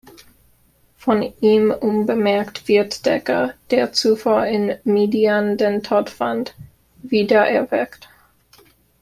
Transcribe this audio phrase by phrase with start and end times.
[0.97, 6.55] Von ihm unbemerkt wird Decker, der zuvor in Midian den Tod fand,
[7.03, 8.09] wiedererweckt.